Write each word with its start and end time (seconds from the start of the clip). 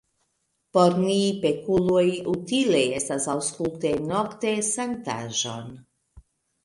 Por 0.77 0.95
ni, 1.01 1.17
pekuloj, 1.43 2.01
utile 2.33 2.81
estas 3.01 3.29
aŭskulti 3.37 3.93
nokte 4.09 4.55
sanktaĵon! 4.73 5.71